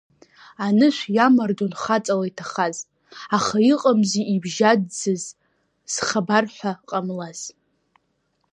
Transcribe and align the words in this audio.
Анышә 0.65 1.03
иамардон 1.15 1.71
хаҵала 1.81 2.25
иҭахаз, 2.29 2.77
аха 3.35 3.57
иҟамзи 3.71 4.29
ибжьаӡӡаз, 4.35 5.23
зхабар 5.93 6.45
ҳәа 6.55 6.71
ҟамлаз. 6.89 7.39